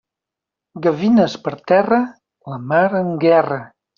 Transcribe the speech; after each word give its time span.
Gavines 0.85 1.35
per 1.47 1.53
terra, 1.73 2.01
la 2.53 2.59
mar 2.73 2.85
en 3.03 3.15
guerra. 3.27 3.63